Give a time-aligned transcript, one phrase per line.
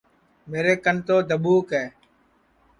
[0.49, 1.85] میرے کن تو دھٻوک ہے